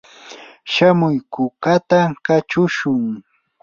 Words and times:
shamuy 0.71 1.15
kukata 1.33 1.99
kachushun. 2.25 3.01